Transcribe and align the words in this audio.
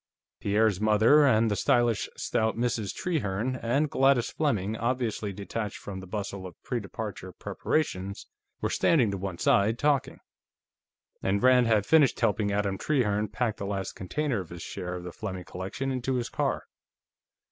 Pierre's 0.39 0.81
mother, 0.81 1.27
and 1.27 1.51
the 1.51 1.55
stylish 1.55 2.09
stout 2.17 2.57
Mrs. 2.57 2.91
Trehearne, 2.91 3.57
and 3.61 3.87
Gladys 3.87 4.31
Fleming, 4.31 4.75
obviously 4.75 5.31
detached 5.31 5.77
from 5.77 5.99
the 5.99 6.07
bustle 6.07 6.47
of 6.47 6.59
pre 6.63 6.79
departure 6.79 7.31
preparations, 7.31 8.25
were 8.61 8.69
standing 8.71 9.11
to 9.11 9.17
one 9.19 9.37
side, 9.37 9.77
talking. 9.77 10.19
And 11.21 11.43
Rand 11.43 11.67
had 11.67 11.85
finished 11.85 12.19
helping 12.19 12.51
Adam 12.51 12.79
Trehearne 12.79 13.27
pack 13.27 13.57
the 13.57 13.67
last 13.67 13.91
container 13.93 14.39
of 14.39 14.49
his 14.49 14.63
share 14.63 14.95
of 14.95 15.03
the 15.03 15.11
Fleming 15.11 15.45
collection 15.45 15.91
into 15.91 16.15
his 16.15 16.29
car. 16.29 16.63